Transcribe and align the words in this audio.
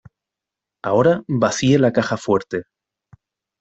Ahora 0.83 1.23
vacíe 1.27 1.77
la 1.77 1.93
caja 1.93 2.17
fuerte. 2.17 2.63